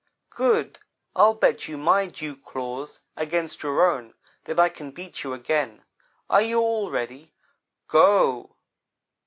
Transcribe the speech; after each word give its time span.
"'Good. 0.31 0.79
I'll 1.15 1.35
bet 1.35 1.67
you 1.67 1.77
my 1.77 2.07
dew 2.07 2.35
claws 2.35 3.01
against 3.15 3.61
your 3.61 3.85
own, 3.87 4.15
that 4.45 4.59
I 4.59 4.67
can 4.67 4.89
beat 4.89 5.21
you 5.23 5.31
again. 5.33 5.83
Are 6.27 6.41
you 6.41 6.59
all 6.59 6.89
ready? 6.89 7.35
Go!' 7.87 8.55